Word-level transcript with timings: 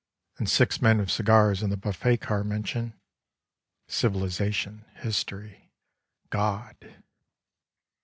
And— 0.39 0.49
six 0.49 0.81
men 0.81 0.97
with 0.97 1.11
cigars 1.11 1.61
in 1.61 1.69
the 1.69 1.77
buffet 1.77 2.17
car 2.21 2.43
mention" 2.43 2.99
civilization,"" 3.99 4.83
history,"" 5.03 5.69
God." 6.31 6.75